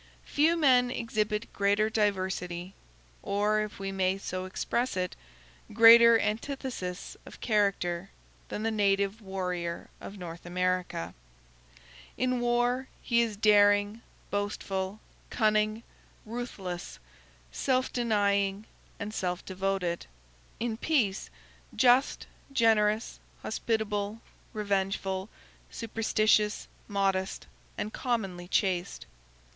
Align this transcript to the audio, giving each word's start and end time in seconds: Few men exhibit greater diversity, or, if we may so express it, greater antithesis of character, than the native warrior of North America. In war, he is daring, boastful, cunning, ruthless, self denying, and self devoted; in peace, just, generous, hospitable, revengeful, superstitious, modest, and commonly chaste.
Few 0.25 0.57
men 0.57 0.89
exhibit 0.89 1.53
greater 1.53 1.87
diversity, 1.87 2.73
or, 3.21 3.59
if 3.61 3.77
we 3.77 3.91
may 3.91 4.17
so 4.17 4.45
express 4.45 4.97
it, 4.97 5.15
greater 5.73 6.19
antithesis 6.19 7.15
of 7.23 7.39
character, 7.39 8.09
than 8.49 8.63
the 8.63 8.71
native 8.71 9.21
warrior 9.21 9.91
of 10.01 10.17
North 10.17 10.43
America. 10.43 11.13
In 12.17 12.39
war, 12.39 12.87
he 13.03 13.21
is 13.21 13.37
daring, 13.37 14.01
boastful, 14.31 14.99
cunning, 15.29 15.83
ruthless, 16.25 16.97
self 17.51 17.93
denying, 17.93 18.65
and 18.99 19.13
self 19.13 19.45
devoted; 19.45 20.07
in 20.59 20.77
peace, 20.77 21.29
just, 21.75 22.25
generous, 22.51 23.19
hospitable, 23.43 24.19
revengeful, 24.51 25.29
superstitious, 25.69 26.67
modest, 26.89 27.45
and 27.77 27.93
commonly 27.93 28.47
chaste. 28.47 29.05